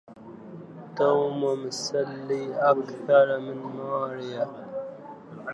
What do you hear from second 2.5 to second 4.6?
أكثر من ماريا.